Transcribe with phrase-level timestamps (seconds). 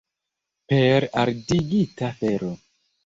[0.71, 2.51] Per ardigita fero!